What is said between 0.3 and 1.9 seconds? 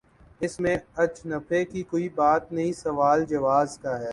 اس میں اچنبھے کی